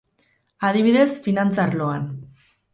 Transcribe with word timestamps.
Adibidez, 0.69 1.13
finantza 1.27 1.69
arloan. 1.69 2.11